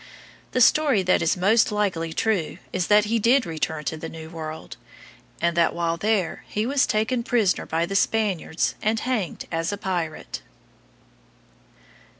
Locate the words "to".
3.83-3.97